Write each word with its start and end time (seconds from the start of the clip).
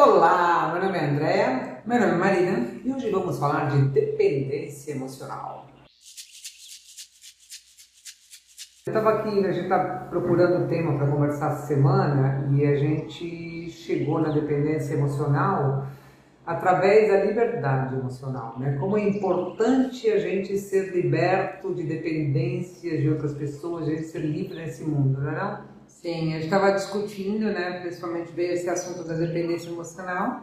Olá, 0.00 0.70
meu 0.72 0.84
nome 0.84 0.96
é 0.96 1.10
André, 1.10 1.82
meu 1.84 1.98
nome 1.98 2.12
é 2.12 2.16
Marina 2.16 2.66
e 2.84 2.92
hoje 2.92 3.10
vamos 3.10 3.36
falar 3.36 3.68
de 3.68 3.88
dependência 3.88 4.92
emocional. 4.92 5.66
Eu 8.86 8.92
estava 8.92 9.10
aqui, 9.14 9.44
a 9.44 9.50
gente 9.50 9.64
está 9.64 10.06
procurando 10.08 10.64
o 10.64 10.68
tema 10.68 10.96
para 10.96 11.10
conversar 11.10 11.50
essa 11.50 11.66
semana 11.66 12.48
e 12.52 12.64
a 12.64 12.76
gente 12.76 13.70
chegou 13.70 14.20
na 14.20 14.28
dependência 14.28 14.94
emocional 14.94 15.88
através 16.46 17.08
da 17.08 17.24
liberdade 17.24 17.96
emocional, 17.96 18.56
né? 18.56 18.76
Como 18.78 18.96
é 18.96 19.02
importante 19.02 20.08
a 20.08 20.20
gente 20.20 20.56
ser 20.58 20.94
liberto 20.94 21.74
de 21.74 21.82
dependências 21.82 23.00
de 23.00 23.08
outras 23.08 23.34
pessoas, 23.34 23.88
a 23.88 23.90
gente 23.90 24.04
ser 24.04 24.20
livre 24.20 24.58
nesse 24.58 24.84
mundo, 24.84 25.20
não 25.20 25.28
é 25.28 25.34
não? 25.34 25.77
Sim, 26.00 26.28
a 26.28 26.36
gente 26.36 26.44
estava 26.44 26.70
discutindo, 26.72 27.46
né? 27.46 27.80
Principalmente 27.80 28.32
veio 28.32 28.52
esse 28.52 28.70
assunto 28.70 29.02
da 29.02 29.14
dependência 29.14 29.68
emocional. 29.68 30.42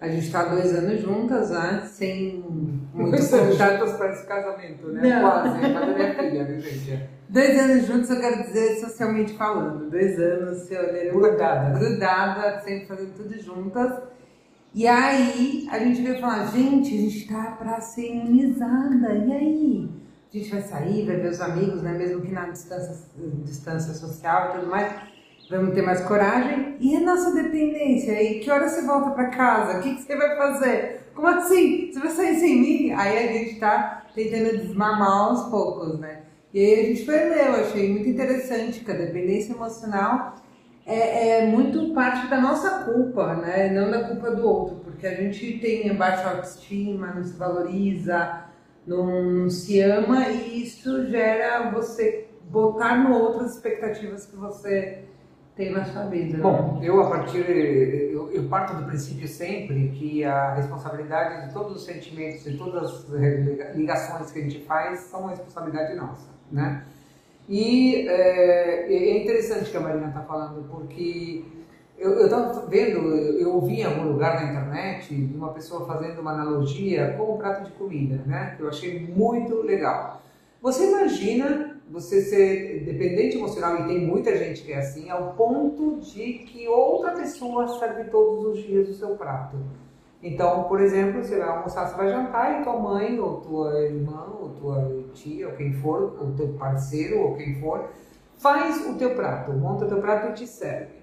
A 0.00 0.08
gente 0.08 0.26
está 0.26 0.44
dois 0.44 0.74
anos 0.74 1.00
juntas, 1.00 1.50
né? 1.50 1.82
Sem 1.86 2.44
muitos 2.92 3.28
contatos 3.28 3.92
para 3.92 4.12
esse 4.12 4.26
casamento, 4.26 4.88
né? 4.88 5.08
Não. 5.08 5.20
Quase, 5.20 5.64
é 5.64 5.72
da 5.72 5.86
minha 5.86 6.14
filha, 6.14 6.44
viu, 6.44 6.60
gente? 6.60 7.08
Dois 7.28 7.60
anos 7.60 7.86
juntos, 7.86 8.10
eu 8.10 8.20
quero 8.20 8.42
dizer 8.42 8.80
socialmente 8.80 9.34
falando. 9.34 9.88
Dois 9.88 10.18
anos, 10.18 10.58
se 10.62 10.76
olhando 10.76 11.12
grudada. 11.12 11.78
grudada, 11.78 12.60
sempre 12.60 12.86
fazendo 12.86 13.14
tudo 13.14 13.40
juntas. 13.40 14.02
E 14.74 14.84
aí, 14.84 15.68
a 15.70 15.78
gente 15.78 16.02
veio 16.02 16.20
falar, 16.20 16.46
gente, 16.46 16.92
a 16.92 17.00
gente 17.00 17.28
tá 17.28 17.56
para 17.56 17.80
ser 17.80 18.10
imunizada. 18.10 19.14
E 19.14 19.32
aí? 19.32 19.90
A 20.30 20.38
gente 20.38 20.50
vai 20.50 20.60
sair, 20.60 21.06
vai 21.06 21.16
ver 21.16 21.30
os 21.30 21.40
amigos, 21.40 21.82
né? 21.82 21.92
mesmo 21.92 22.20
que 22.20 22.32
na 22.32 22.48
distância, 22.48 22.94
distância 23.44 23.94
social 23.94 24.50
e 24.50 24.58
tudo 24.58 24.70
mais, 24.70 24.92
vamos 25.50 25.74
ter 25.74 25.82
mais 25.82 26.00
coragem. 26.02 26.76
E 26.78 26.96
a 26.96 27.00
nossa 27.00 27.32
dependência? 27.32 28.22
E 28.22 28.40
que 28.40 28.50
hora 28.50 28.68
você 28.68 28.84
volta 28.84 29.10
para 29.12 29.28
casa? 29.28 29.78
O 29.78 29.82
que, 29.82 29.94
que, 29.94 30.02
você 30.02 30.16
vai 30.16 30.36
fazer? 30.36 31.00
Como 31.14 31.26
assim? 31.28 31.90
Você 31.90 31.98
vai 31.98 32.10
sair 32.10 32.36
sem 32.36 32.60
mim? 32.60 32.92
Aí 32.92 33.18
a 33.18 33.32
gente 33.32 33.52
está 33.52 34.06
tentando 34.14 34.58
desmamar 34.58 35.28
aos 35.28 35.48
poucos, 35.48 35.98
né? 35.98 36.22
E 36.52 36.60
aí 36.60 36.80
a 36.80 36.84
gente 36.88 37.04
foi 37.04 37.14
ler, 37.14 37.46
eu 37.46 37.54
achei 37.60 37.90
muito 37.90 38.08
interessante 38.08 38.80
que 38.80 38.90
a 38.90 38.94
dependência 38.94 39.52
emocional 39.52 40.34
é, 40.86 41.40
é, 41.40 41.46
muito 41.46 41.92
parte 41.92 42.26
da 42.28 42.40
nossa 42.40 42.84
culpa, 42.84 43.34
né? 43.34 43.70
Não 43.70 43.90
da 43.90 44.04
culpa 44.08 44.30
do 44.30 44.46
outro, 44.46 44.76
porque 44.76 45.06
a 45.06 45.14
gente 45.14 45.58
tem 45.58 45.94
baixa 45.94 46.30
autoestima, 46.30 47.12
não 47.14 47.22
se 47.22 47.36
valoriza, 47.36 48.47
não 48.88 49.50
se 49.50 49.80
ama 49.80 50.28
e 50.30 50.64
isso 50.64 51.06
gera 51.08 51.70
você 51.70 52.26
botar 52.50 52.96
no 52.96 53.14
outro 53.14 53.44
as 53.44 53.54
expectativas 53.54 54.24
que 54.24 54.34
você 54.34 55.04
tem 55.54 55.72
na 55.72 55.84
sua 55.84 56.04
vida. 56.04 56.38
Né? 56.38 56.42
Bom, 56.42 56.80
eu 56.82 57.00
a 57.02 57.10
partir 57.10 57.44
eu, 57.50 58.32
eu, 58.32 58.48
parto 58.48 58.74
do 58.76 58.86
princípio 58.86 59.28
sempre 59.28 59.90
que 59.90 60.24
a 60.24 60.54
responsabilidade 60.54 61.48
de 61.48 61.52
todos 61.52 61.76
os 61.76 61.84
sentimentos 61.84 62.46
e 62.46 62.56
todas 62.56 62.82
as 62.82 63.74
ligações 63.74 64.30
que 64.30 64.38
a 64.38 64.42
gente 64.42 64.64
faz 64.64 65.00
são 65.00 65.20
uma 65.20 65.30
responsabilidade 65.30 65.94
nossa, 65.94 66.30
né? 66.50 66.84
E 67.46 68.06
é, 68.08 68.92
é 68.92 69.22
interessante 69.22 69.70
que 69.70 69.76
a 69.76 69.80
Marina 69.80 70.08
está 70.08 70.20
falando 70.20 70.66
porque 70.70 71.44
eu 71.98 72.24
estava 72.24 72.66
vendo, 72.66 72.98
eu 73.16 73.54
ouvi 73.54 73.80
em 73.80 73.84
algum 73.84 74.12
lugar 74.12 74.36
na 74.36 74.50
internet 74.50 75.14
uma 75.34 75.52
pessoa 75.52 75.86
fazendo 75.86 76.20
uma 76.20 76.32
analogia 76.32 77.14
com 77.16 77.34
o 77.34 77.38
prato 77.38 77.64
de 77.64 77.72
comida, 77.72 78.22
né? 78.24 78.54
Que 78.56 78.62
eu 78.62 78.68
achei 78.68 79.00
muito 79.00 79.62
legal. 79.62 80.22
Você 80.62 80.88
imagina 80.88 81.76
você 81.90 82.20
ser 82.20 82.84
dependente 82.84 83.38
emocional, 83.38 83.80
e 83.80 83.86
tem 83.86 84.06
muita 84.06 84.36
gente 84.36 84.62
que 84.62 84.72
é 84.72 84.78
assim, 84.78 85.08
ao 85.08 85.32
ponto 85.32 85.98
de 86.00 86.34
que 86.40 86.68
outra 86.68 87.12
pessoa 87.12 87.66
serve 87.78 88.04
todos 88.04 88.44
os 88.44 88.58
dias 88.62 88.88
o 88.88 88.94
seu 88.94 89.16
prato. 89.16 89.56
Então, 90.22 90.64
por 90.64 90.80
exemplo, 90.80 91.22
você 91.22 91.38
vai 91.38 91.48
almoçar, 91.48 91.88
você 91.88 91.96
vai 91.96 92.10
jantar 92.10 92.60
e 92.60 92.64
tua 92.64 92.78
mãe, 92.78 93.18
ou 93.18 93.40
tua 93.40 93.80
irmã, 93.80 94.26
ou 94.38 94.50
tua 94.50 95.04
tia, 95.14 95.48
ou 95.48 95.54
quem 95.54 95.72
for, 95.72 96.16
ou 96.20 96.32
teu 96.36 96.48
parceiro, 96.58 97.20
ou 97.20 97.36
quem 97.36 97.54
for, 97.60 97.88
faz 98.36 98.86
o 98.86 98.94
teu 98.94 99.14
prato, 99.14 99.52
monta 99.52 99.84
o 99.84 99.88
teu 99.88 100.00
prato 100.00 100.30
e 100.30 100.34
te 100.34 100.46
serve. 100.46 100.97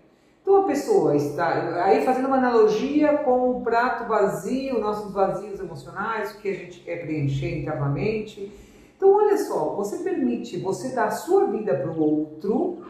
Então 0.46 0.58
a 0.58 0.64
pessoa 0.66 1.16
está 1.16 1.84
aí 1.84 2.06
fazendo 2.06 2.28
uma 2.28 2.38
analogia 2.38 3.18
com 3.18 3.50
o 3.50 3.62
prato 3.64 4.08
vazio, 4.08 4.80
nossos 4.80 5.12
vazios 5.12 5.60
emocionais, 5.60 6.36
o 6.36 6.38
que 6.40 6.50
a 6.50 6.54
gente 6.54 6.82
quer 6.82 6.98
preencher 7.02 7.58
internamente. 7.58 8.52
Então 8.96 9.12
olha 9.16 9.40
só, 9.40 9.74
você 9.74 10.04
permite 10.04 10.58
você 10.58 10.90
dar 10.90 11.06
a 11.06 11.12
sua 11.12 11.48
vida 11.48 11.74
para 11.74 11.90
o 11.90 12.00
outro 12.00 12.86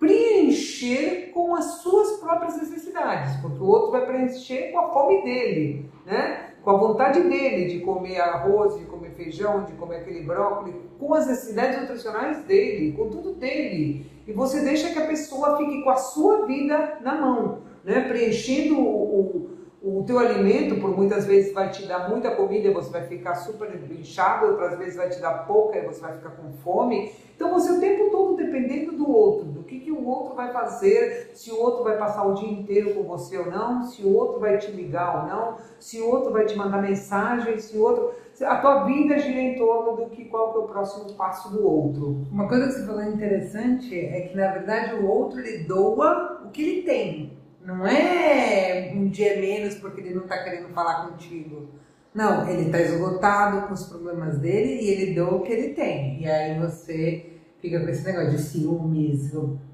preencher 0.00 1.30
com 1.32 1.54
as 1.54 1.76
suas 1.76 2.18
próprias 2.18 2.56
necessidades, 2.56 3.36
porque 3.40 3.62
o 3.62 3.66
outro 3.66 3.92
vai 3.92 4.04
preencher 4.04 4.72
com 4.72 4.80
a 4.80 4.92
fome 4.92 5.22
dele, 5.22 5.88
né? 6.04 6.45
Com 6.66 6.72
a 6.72 6.78
vontade 6.78 7.20
dele 7.20 7.66
de 7.66 7.78
comer 7.78 8.20
arroz, 8.20 8.76
de 8.76 8.86
comer 8.86 9.12
feijão, 9.12 9.62
de 9.62 9.72
comer 9.74 9.98
aquele 9.98 10.24
brócolis, 10.24 10.74
com 10.98 11.14
as 11.14 11.24
necessidades 11.28 11.80
nutricionais 11.80 12.42
dele, 12.42 12.90
com 12.90 13.08
tudo 13.08 13.34
dele. 13.34 14.04
E 14.26 14.32
você 14.32 14.64
deixa 14.64 14.92
que 14.92 14.98
a 14.98 15.06
pessoa 15.06 15.56
fique 15.58 15.84
com 15.84 15.90
a 15.90 15.96
sua 15.96 16.44
vida 16.44 16.98
na 17.02 17.20
mão, 17.20 17.58
né? 17.84 18.08
preenchendo 18.08 18.80
o, 18.80 19.20
o, 19.20 19.45
o 19.86 20.02
teu 20.02 20.18
alimento, 20.18 20.80
por 20.80 20.96
muitas 20.96 21.26
vezes 21.26 21.52
vai 21.52 21.70
te 21.70 21.86
dar 21.86 22.08
muita 22.08 22.32
comida 22.32 22.66
e 22.66 22.74
você 22.74 22.90
vai 22.90 23.02
ficar 23.02 23.36
super 23.36 23.70
inchado, 23.92 24.46
outras 24.46 24.76
vezes 24.76 24.96
vai 24.96 25.08
te 25.08 25.20
dar 25.20 25.46
pouca 25.46 25.78
e 25.78 25.86
você 25.86 26.00
vai 26.00 26.12
ficar 26.14 26.30
com 26.30 26.52
fome. 26.54 27.12
Então 27.36 27.52
você 27.52 27.70
o 27.70 27.78
tempo 27.78 28.10
todo 28.10 28.36
dependendo 28.36 28.96
do 28.96 29.08
outro, 29.08 29.44
do 29.46 29.62
que, 29.62 29.78
que 29.78 29.92
o 29.92 30.04
outro 30.04 30.34
vai 30.34 30.52
fazer, 30.52 31.30
se 31.34 31.52
o 31.52 31.60
outro 31.60 31.84
vai 31.84 31.96
passar 31.96 32.26
o 32.26 32.34
dia 32.34 32.50
inteiro 32.50 32.94
com 32.94 33.04
você 33.04 33.38
ou 33.38 33.48
não, 33.48 33.84
se 33.84 34.02
o 34.02 34.12
outro 34.12 34.40
vai 34.40 34.58
te 34.58 34.72
ligar 34.72 35.22
ou 35.22 35.28
não, 35.28 35.56
se 35.78 36.00
o 36.00 36.10
outro 36.10 36.32
vai 36.32 36.46
te 36.46 36.56
mandar 36.56 36.82
mensagem, 36.82 37.56
se 37.58 37.78
o 37.78 37.82
outro. 37.82 38.12
A 38.42 38.56
tua 38.56 38.84
vida 38.84 39.18
gira 39.18 39.38
em 39.38 39.54
torno 39.56 39.96
do 39.96 40.10
que 40.10 40.24
qual 40.24 40.52
que 40.52 40.58
é 40.58 40.60
o 40.62 40.66
próximo 40.66 41.12
passo 41.14 41.48
do 41.50 41.64
outro. 41.64 42.26
Uma 42.32 42.48
coisa 42.48 42.66
que 42.66 42.72
você 42.72 42.86
falou 42.86 43.04
interessante 43.04 43.98
é 43.98 44.22
que 44.22 44.36
na 44.36 44.48
verdade 44.48 44.96
o 44.96 45.06
outro 45.06 45.40
lhe 45.40 45.58
doa 45.58 46.42
o 46.44 46.50
que 46.50 46.62
ele 46.62 46.82
tem. 46.82 47.45
Não 47.66 47.84
é 47.84 48.92
um 48.94 49.08
dia 49.08 49.40
menos 49.40 49.74
porque 49.74 50.00
ele 50.00 50.14
não 50.14 50.22
está 50.22 50.38
querendo 50.44 50.68
falar 50.68 51.08
contigo. 51.08 51.66
Não, 52.14 52.48
ele 52.48 52.66
está 52.66 52.80
esgotado 52.80 53.66
com 53.66 53.74
os 53.74 53.86
problemas 53.86 54.38
dele 54.38 54.80
e 54.80 54.88
ele 54.88 55.14
doa 55.14 55.34
o 55.34 55.42
que 55.42 55.52
ele 55.52 55.74
tem. 55.74 56.22
E 56.22 56.30
aí 56.30 56.56
você 56.60 57.26
fica 57.60 57.80
com 57.80 57.88
esse 57.88 58.06
negócio 58.06 58.30
de 58.30 58.38
ciúmes, 58.38 59.32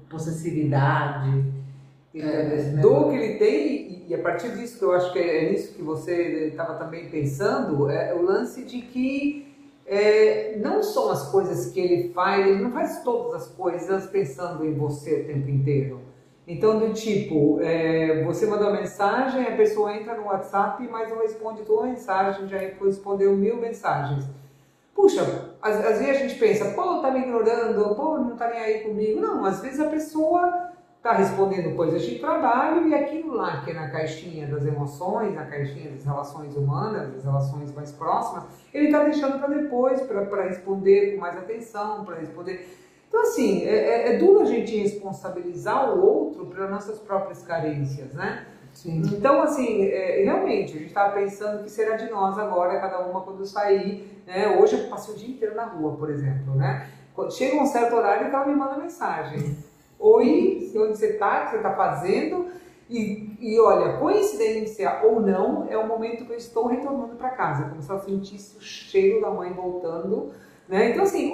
possessividade. 0.09 1.45
É, 2.15 2.75
do 2.81 3.09
que 3.09 3.15
ele 3.15 3.39
tem, 3.39 4.05
e 4.07 4.13
a 4.13 4.21
partir 4.21 4.55
disso 4.55 4.77
que 4.77 4.85
eu 4.85 4.91
acho 4.91 5.11
que 5.13 5.19
é 5.19 5.51
nisso 5.51 5.73
que 5.73 5.81
você 5.81 6.47
estava 6.47 6.75
também 6.75 7.09
pensando, 7.09 7.89
é 7.89 8.13
o 8.13 8.21
lance 8.21 8.63
de 8.65 8.81
que 8.81 9.47
é, 9.85 10.57
não 10.57 10.83
são 10.83 11.09
as 11.09 11.29
coisas 11.29 11.71
que 11.71 11.79
ele 11.79 12.13
faz, 12.13 12.47
ele 12.47 12.61
não 12.61 12.71
faz 12.71 13.03
todas 13.03 13.43
as 13.43 13.47
coisas 13.49 14.05
pensando 14.07 14.65
em 14.65 14.73
você 14.73 15.21
o 15.21 15.25
tempo 15.25 15.49
inteiro. 15.49 16.12
Então, 16.45 16.77
do 16.77 16.93
tipo, 16.93 17.59
é, 17.61 18.21
você 18.23 18.45
manda 18.45 18.67
uma 18.67 18.79
mensagem, 18.79 19.47
a 19.47 19.55
pessoa 19.55 19.95
entra 19.95 20.15
no 20.15 20.25
WhatsApp, 20.25 20.85
mas 20.91 21.09
não 21.09 21.19
responde 21.19 21.63
tua 21.63 21.83
mensagem, 21.83 22.47
já 22.47 22.57
respondeu 22.57 23.33
mil 23.33 23.57
mensagens. 23.57 24.25
Puxa, 24.93 25.21
às, 25.61 25.75
às, 25.77 25.99
vezes 25.99 26.09
a 26.09 26.19
gente 26.19 26.35
pensa, 26.35 26.65
pô, 26.71 26.99
tá 26.99 27.11
me 27.11 27.21
ignorando, 27.21 27.95
pô, 27.95 28.17
não 28.17 28.35
tá 28.35 28.49
nem 28.49 28.59
aí 28.59 28.79
comigo. 28.81 29.21
Não, 29.21 29.45
às 29.45 29.61
vezes 29.61 29.79
a 29.79 29.87
pessoa 29.87 30.71
tá 31.01 31.13
respondendo 31.13 31.75
coisas 31.75 32.01
de 32.01 32.19
trabalho 32.19 32.87
e 32.87 32.95
aquilo 32.95 33.35
lá 33.35 33.61
que 33.61 33.71
é 33.71 33.73
na 33.73 33.89
caixinha 33.89 34.47
das 34.47 34.65
emoções, 34.65 35.35
na 35.35 35.45
caixinha 35.45 35.91
das 35.91 36.05
relações 36.05 36.55
humanas, 36.55 37.11
das 37.13 37.25
relações 37.25 37.73
mais 37.73 37.91
próximas, 37.91 38.45
ele 38.73 38.89
tá 38.89 39.03
deixando 39.03 39.37
para 39.37 39.49
depois, 39.49 40.01
para 40.01 40.43
responder 40.43 41.15
com 41.15 41.21
mais 41.21 41.37
atenção, 41.37 42.05
para 42.05 42.15
responder. 42.15 42.82
Então, 43.13 43.21
assim, 43.21 43.63
é, 43.63 43.75
é, 43.75 44.15
é 44.15 44.17
duro 44.17 44.41
a 44.41 44.45
gente 44.45 44.75
responsabilizar 44.75 45.95
o 45.95 46.03
outro 46.03 46.47
pelas 46.47 46.71
nossas 46.71 46.97
próprias 46.97 47.43
carências, 47.43 48.11
né? 48.11 48.47
Sim. 48.73 49.03
Então, 49.05 49.39
assim, 49.43 49.85
é, 49.85 50.23
realmente, 50.23 50.75
a 50.75 50.79
gente 50.79 50.87
estava 50.87 51.13
pensando 51.13 51.63
que 51.63 51.69
será 51.69 51.95
de 51.95 52.09
nós 52.09 52.39
agora, 52.39 52.79
cada 52.79 53.01
uma 53.01 53.21
quando 53.21 53.45
sair. 53.45 54.19
Né? 54.25 54.57
Hoje 54.59 54.79
eu 54.79 54.89
passei 54.89 55.13
o 55.13 55.17
dia 55.17 55.29
inteiro 55.29 55.53
na 55.53 55.65
rua, 55.65 55.95
por 55.95 56.09
exemplo. 56.09 56.55
Né? 56.55 56.89
Chega 57.29 57.55
um 57.61 57.67
certo 57.67 57.95
horário, 57.95 58.25
ela 58.25 58.47
me 58.47 58.55
manda 58.55 58.77
mensagem. 58.77 59.57
Oi, 59.99 60.71
onde 60.75 60.97
você 60.97 61.11
está, 61.11 61.41
o 61.41 61.45
que 61.45 61.51
você 61.51 61.57
está 61.57 61.75
fazendo? 61.75 62.47
E, 62.89 63.37
e, 63.39 63.59
olha, 63.59 63.93
coincidência 63.97 65.01
ou 65.03 65.21
não, 65.21 65.67
é 65.69 65.77
o 65.77 65.87
momento 65.87 66.25
que 66.25 66.31
eu 66.31 66.37
estou 66.37 66.65
retornando 66.65 67.15
para 67.15 67.29
casa, 67.29 67.69
como 67.69 67.79
se 67.79 67.91
ela 67.91 67.99
sentisse 67.99 68.57
o 68.57 68.59
cheiro 68.61 69.21
da 69.21 69.29
mãe 69.29 69.53
voltando. 69.53 70.31
Né? 70.67 70.89
Então, 70.89 71.03
assim, 71.03 71.31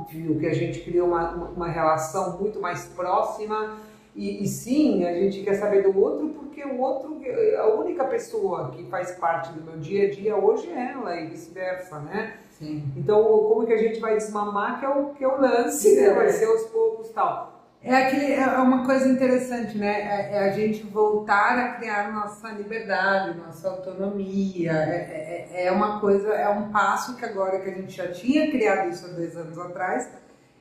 óbvio 0.00 0.38
que 0.38 0.46
a 0.46 0.54
gente 0.54 0.80
criou 0.80 1.08
uma, 1.08 1.30
uma 1.34 1.68
relação 1.68 2.38
muito 2.38 2.60
mais 2.60 2.86
próxima 2.86 3.78
e, 4.14 4.42
e, 4.42 4.48
sim, 4.48 5.04
a 5.04 5.12
gente 5.12 5.42
quer 5.42 5.54
saber 5.54 5.82
do 5.82 5.98
outro 5.98 6.28
porque 6.30 6.64
o 6.64 6.80
outro, 6.80 7.20
a 7.58 7.66
única 7.68 8.04
pessoa 8.04 8.70
que 8.70 8.84
faz 8.84 9.12
parte 9.12 9.52
do 9.52 9.62
meu 9.62 9.78
dia 9.78 10.08
a 10.08 10.10
dia 10.10 10.36
hoje 10.36 10.68
é 10.68 10.92
ela 10.92 11.16
e 11.16 11.28
vice-versa, 11.28 12.00
né? 12.00 12.38
Sim. 12.50 12.84
Então, 12.96 13.22
como 13.22 13.66
que 13.66 13.72
a 13.72 13.78
gente 13.78 14.00
vai 14.00 14.16
desmamar 14.16 14.80
que 14.80 14.84
é 14.84 14.88
o, 14.88 15.10
que 15.10 15.24
é 15.24 15.28
o 15.28 15.40
lance, 15.40 15.94
né? 16.00 16.12
Vai 16.12 16.28
ser 16.28 16.46
aos 16.46 16.62
poucos 16.64 17.08
tal. 17.10 17.59
É, 17.82 17.94
aquele, 17.96 18.34
é 18.34 18.46
uma 18.58 18.84
coisa 18.84 19.08
interessante, 19.08 19.78
né? 19.78 20.02
É, 20.02 20.36
é 20.36 20.38
a 20.50 20.52
gente 20.52 20.82
voltar 20.82 21.58
a 21.58 21.72
criar 21.72 22.12
nossa 22.12 22.50
liberdade, 22.50 23.38
nossa 23.38 23.70
autonomia. 23.70 24.72
É, 24.72 25.48
é, 25.50 25.66
é, 25.66 25.72
uma 25.72 25.98
coisa, 25.98 26.28
é 26.34 26.48
um 26.50 26.70
passo 26.70 27.16
que 27.16 27.24
agora 27.24 27.58
que 27.58 27.70
a 27.70 27.74
gente 27.74 27.96
já 27.96 28.08
tinha 28.08 28.50
criado 28.50 28.90
isso 28.90 29.06
há 29.06 29.08
dois 29.08 29.34
anos 29.34 29.58
atrás, 29.58 30.10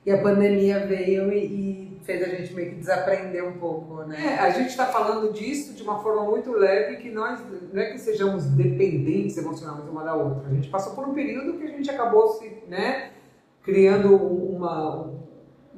e 0.05 0.11
a 0.11 0.21
pandemia 0.21 0.87
veio 0.87 1.29
e, 1.33 1.97
e 1.97 2.01
fez 2.05 2.23
a 2.23 2.29
gente 2.29 2.53
meio 2.53 2.69
que 2.69 2.75
desaprender 2.77 3.45
um 3.45 3.59
pouco, 3.59 4.01
né? 4.05 4.37
É, 4.37 4.39
a 4.39 4.49
gente 4.51 4.69
está 4.69 4.85
falando 4.85 5.33
disso 5.33 5.73
de 5.73 5.83
uma 5.83 6.01
forma 6.01 6.23
muito 6.23 6.53
leve, 6.53 6.95
que 6.97 7.11
nós 7.11 7.41
não 7.73 7.81
é 7.81 7.91
que 7.91 7.97
sejamos 7.97 8.45
dependentes 8.45 9.37
emocionalmente 9.37 9.89
uma 9.89 10.05
da 10.05 10.15
outra. 10.15 10.49
A 10.49 10.53
gente 10.53 10.69
passou 10.69 10.95
por 10.95 11.05
um 11.05 11.13
período 11.13 11.57
que 11.57 11.65
a 11.65 11.71
gente 11.71 11.91
acabou 11.91 12.29
se, 12.29 12.63
né, 12.69 13.11
criando 13.61 14.15
uma 14.15 15.18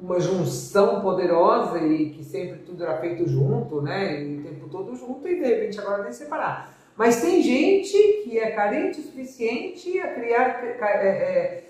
uma 0.02 0.18
junção 0.18 1.00
poderosa 1.00 1.78
e 1.78 2.10
que 2.10 2.24
sempre 2.24 2.58
tudo 2.58 2.82
era 2.82 2.98
feito 2.98 3.26
junto, 3.28 3.80
né? 3.80 4.20
E 4.20 4.38
o 4.38 4.42
tempo 4.42 4.68
todo 4.68 4.96
junto 4.96 5.26
e 5.28 5.36
de 5.36 5.46
repente 5.46 5.78
agora 5.78 6.02
nem 6.02 6.12
separar. 6.12 6.76
Mas 6.96 7.22
tem 7.22 7.40
gente 7.40 7.96
que 8.24 8.38
é 8.38 8.50
carente 8.50 9.00
o 9.00 9.02
suficiente 9.04 9.98
a 10.00 10.12
criar 10.12 10.62
é, 10.62 11.64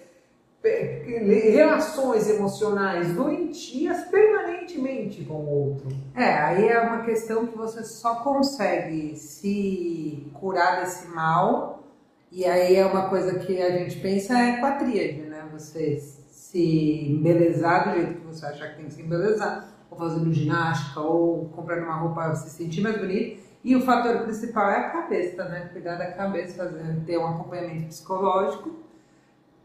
é, 0.64 1.50
relações 1.50 2.28
emocionais 2.28 3.14
doentias 3.14 4.04
permanentemente 4.04 5.24
com 5.24 5.34
o 5.34 5.68
outro. 5.68 5.88
É, 6.16 6.24
aí 6.24 6.68
é 6.68 6.80
uma 6.80 7.04
questão 7.04 7.46
que 7.46 7.56
você 7.56 7.84
só 7.84 8.16
consegue 8.16 9.14
se 9.14 10.26
curar 10.34 10.80
desse 10.80 11.06
mal. 11.08 11.84
E 12.30 12.46
aí 12.46 12.76
é 12.76 12.86
uma 12.86 13.10
coisa 13.10 13.38
que 13.38 13.60
a 13.60 13.70
gente 13.76 14.00
pensa 14.00 14.38
é 14.38 14.56
com 14.56 14.64
a 14.64 14.72
tríade, 14.72 15.20
né? 15.20 15.46
Vocês 15.52 16.21
se 16.52 17.10
embelezar 17.10 17.88
do 17.88 17.96
jeito 17.96 18.20
que 18.20 18.26
você 18.26 18.44
achar 18.44 18.68
que 18.68 18.76
tem 18.76 18.84
que 18.84 18.92
se 18.92 19.00
embelezar, 19.00 19.68
ou 19.90 19.96
fazendo 19.96 20.30
ginástica, 20.30 21.00
ou 21.00 21.46
comprando 21.46 21.84
uma 21.84 21.96
roupa 21.96 22.20
para 22.20 22.34
se 22.34 22.50
sentir 22.50 22.82
mais 22.82 22.98
bonito. 22.98 23.40
E 23.64 23.74
o 23.74 23.80
fator 23.80 24.18
principal 24.18 24.68
é 24.68 24.76
a 24.76 24.90
cabeça, 24.90 25.44
né? 25.44 25.70
Cuidar 25.72 25.96
da 25.96 26.12
cabeça, 26.12 26.62
fazer, 26.64 27.00
ter 27.06 27.16
um 27.16 27.26
acompanhamento 27.26 27.86
psicológico 27.86 28.70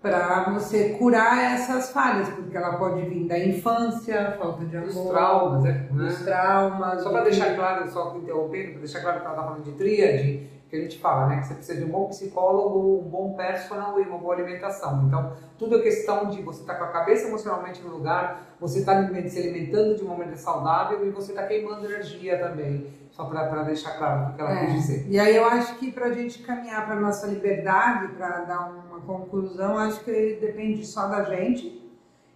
para 0.01 0.49
você 0.51 0.91
curar 0.91 1.55
essas 1.55 1.91
falhas, 1.91 2.29
porque 2.29 2.55
ela 2.55 2.77
pode 2.77 3.01
vir 3.01 3.27
da 3.27 3.37
infância, 3.37 4.37
falta 4.39 4.63
de 4.63 4.77
amor, 4.77 4.87
dos 4.87 5.09
traumas, 5.09 5.65
é, 5.65 5.71
né? 5.73 5.87
dos 5.91 6.19
traumas. 6.21 7.03
Só 7.03 7.09
para 7.09 7.23
deixar 7.23 7.55
claro, 7.55 7.89
só 7.89 8.15
interrompendo, 8.15 8.71
para 8.71 8.79
deixar 8.79 9.01
claro 9.01 9.19
que 9.19 9.25
ela 9.25 9.35
está 9.35 9.43
falando 9.43 9.63
de 9.63 9.71
tríade, 9.73 10.49
que 10.69 10.75
a 10.75 10.81
gente 10.81 10.99
fala, 10.99 11.27
né? 11.27 11.39
Que 11.39 11.47
você 11.47 11.53
precisa 11.53 11.79
de 11.79 11.85
um 11.85 11.91
bom 11.91 12.07
psicólogo, 12.07 12.99
um 12.99 13.09
bom 13.09 13.33
personal 13.33 13.99
e 13.99 14.03
uma 14.03 14.17
boa 14.17 14.35
alimentação. 14.35 15.05
Então, 15.07 15.33
tudo 15.57 15.77
é 15.77 15.81
questão 15.81 16.29
de 16.29 16.41
você 16.41 16.61
estar 16.61 16.73
tá 16.73 16.79
com 16.79 16.85
a 16.85 16.91
cabeça 16.91 17.27
emocionalmente 17.27 17.81
no 17.81 17.89
lugar, 17.89 18.55
você 18.59 18.79
está 18.79 19.07
se 19.29 19.39
alimentando 19.39 19.95
de 19.95 20.03
uma 20.03 20.15
maneira 20.15 20.37
saudável 20.37 21.05
e 21.05 21.09
você 21.09 21.31
está 21.31 21.45
queimando 21.45 21.85
energia 21.85 22.37
também. 22.37 22.87
Só 23.11 23.25
para 23.25 23.63
deixar 23.63 23.97
claro 23.97 24.31
o 24.31 24.35
que 24.35 24.41
ela 24.41 24.51
é. 24.51 24.65
quis 24.65 24.73
dizer. 24.73 25.07
E 25.09 25.19
aí 25.19 25.35
eu 25.35 25.45
acho 25.45 25.75
que 25.79 25.91
para 25.91 26.07
a 26.07 26.13
gente 26.13 26.43
caminhar 26.43 26.85
para 26.85 26.95
nossa 26.97 27.25
liberdade, 27.25 28.13
para 28.13 28.41
dar 28.41 28.69
uma 28.69 28.99
conclusão, 28.99 29.77
acho 29.77 30.03
que 30.03 30.37
depende 30.39 30.85
só 30.85 31.07
da 31.07 31.23
gente 31.23 31.83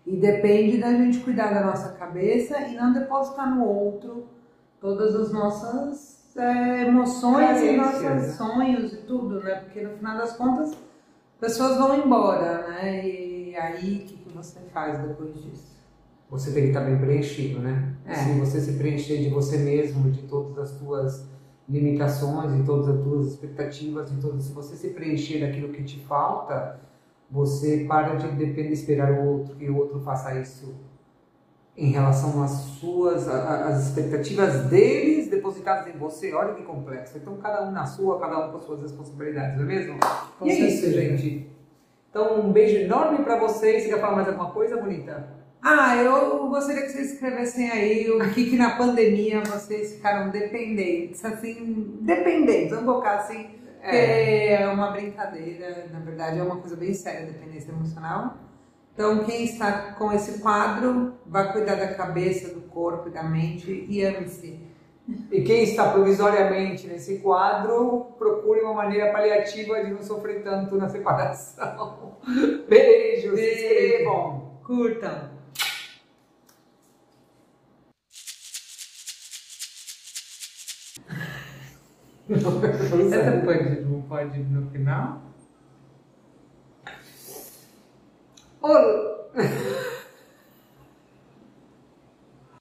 e 0.05 0.17
depende 0.17 0.79
da 0.79 0.91
gente 0.91 1.19
cuidar 1.19 1.53
da 1.53 1.61
nossa 1.61 1.89
cabeça 1.89 2.59
e 2.61 2.75
não 2.75 2.93
depositar 2.93 3.53
no 3.55 3.63
outro 3.63 4.27
todas 4.79 5.13
as 5.13 5.31
nossas 5.31 6.20
é, 6.37 6.87
emoções 6.87 7.61
e 7.61 7.75
nossos 7.75 8.01
né? 8.01 8.19
sonhos 8.21 8.93
e 8.93 8.97
tudo, 8.97 9.41
né? 9.41 9.55
Porque 9.55 9.81
no 9.81 9.97
final 9.97 10.17
das 10.17 10.35
contas, 10.35 10.75
pessoas 11.39 11.77
vão 11.77 11.97
embora, 11.97 12.67
né? 12.67 13.07
E 13.07 13.55
aí, 13.55 14.03
o 14.03 14.07
que, 14.07 14.17
que 14.17 14.33
você 14.35 14.59
faz 14.73 14.99
depois 14.99 15.33
disso? 15.33 15.71
Você 16.29 16.53
tem 16.53 16.63
que 16.63 16.69
estar 16.69 16.81
bem 16.81 16.97
preenchido, 16.97 17.59
né? 17.59 17.93
É. 18.05 18.15
Se 18.15 18.39
você 18.39 18.61
se 18.61 18.73
preencher 18.77 19.17
de 19.17 19.29
você 19.29 19.57
mesmo, 19.57 20.09
de 20.09 20.21
todas 20.23 20.57
as 20.57 20.69
suas 20.79 21.25
limitações, 21.67 22.55
de 22.55 22.63
todas 22.63 22.87
as 22.87 23.03
suas 23.03 23.27
expectativas, 23.27 24.09
de 24.09 24.21
todas, 24.21 24.43
se 24.43 24.53
você 24.53 24.75
se 24.75 24.89
preencher 24.89 25.39
daquilo 25.39 25.69
que 25.69 25.83
te 25.83 25.99
falta, 25.99 26.79
você 27.29 27.85
para 27.87 28.15
de 28.15 28.27
depender, 28.31 28.71
esperar 28.71 29.11
o 29.11 29.25
outro 29.25 29.55
que 29.55 29.69
o 29.69 29.77
outro 29.77 29.99
faça 30.01 30.39
isso 30.39 30.73
em 31.75 31.91
relação 31.91 32.43
às 32.43 32.51
suas, 32.51 33.27
às 33.27 33.87
expectativas 33.87 34.65
deles 34.65 35.29
depositadas 35.29 35.87
em 35.87 35.97
você. 35.97 36.33
Olha 36.33 36.53
que 36.53 36.63
complexo. 36.63 37.17
Então, 37.17 37.37
cada 37.37 37.63
um 37.63 37.71
na 37.71 37.85
sua, 37.85 38.19
cada 38.19 38.47
um 38.47 38.51
com 38.51 38.57
as 38.57 38.63
suas 38.65 38.81
responsabilidades, 38.81 39.55
não 39.55 39.63
é 39.63 39.67
mesmo? 39.67 39.99
Com 40.37 40.45
e 40.45 40.51
é 40.51 40.59
isso, 40.59 40.91
gente. 40.91 41.49
Então, 42.09 42.41
um 42.41 42.51
beijo 42.51 42.77
enorme 42.77 43.23
para 43.23 43.37
vocês. 43.37 43.83
Você 43.83 43.89
quer 43.89 44.01
falar 44.01 44.15
mais 44.15 44.27
alguma 44.27 44.51
coisa, 44.51 44.77
bonita? 44.77 45.41
Ah, 45.63 45.95
eu 45.95 46.49
gostaria 46.49 46.81
que 46.81 46.89
vocês 46.89 47.13
escrevessem 47.13 47.69
aí 47.69 48.09
o 48.09 48.33
que, 48.33 48.49
que 48.49 48.57
na 48.57 48.75
pandemia 48.77 49.41
vocês 49.41 49.93
ficaram 49.93 50.31
dependentes, 50.31 51.23
assim, 51.23 51.99
dependentes, 52.01 52.71
vamos 52.71 52.85
colocar 52.85 53.19
assim, 53.19 53.51
é. 53.83 54.53
é 54.53 54.67
uma 54.67 54.89
brincadeira, 54.89 55.87
na 55.93 55.99
verdade 55.99 56.39
é 56.39 56.43
uma 56.43 56.57
coisa 56.57 56.75
bem 56.75 56.95
séria, 56.95 57.27
dependência 57.27 57.71
emocional. 57.71 58.37
Então, 58.93 59.23
quem 59.23 59.45
está 59.45 59.93
com 59.93 60.11
esse 60.11 60.39
quadro, 60.39 61.13
vai 61.25 61.51
cuidar 61.51 61.75
da 61.75 61.93
cabeça, 61.93 62.53
do 62.53 62.61
corpo 62.61 63.07
e 63.07 63.11
da 63.11 63.23
mente 63.23 63.85
e 63.87 64.03
ame-se. 64.03 64.59
E 65.31 65.41
quem 65.41 65.63
está 65.63 65.91
provisoriamente 65.91 66.87
nesse 66.87 67.19
quadro, 67.19 68.07
procure 68.17 68.61
uma 68.61 68.73
maneira 68.73 69.11
paliativa 69.11 69.83
de 69.83 69.91
não 69.91 70.03
sofrer 70.03 70.43
tanto 70.43 70.75
na 70.77 70.89
separação. 70.89 72.17
Beijos, 72.69 73.33
Beijo. 73.33 73.35
se 73.35 73.65
inscrevam, 73.65 74.51
curtam. 74.63 75.31
Essa 82.29 83.41
pode, 83.43 83.81
não 83.81 84.01
pode 84.03 84.39
no 84.39 84.69
final? 84.69 85.30
Olá! 88.61 89.10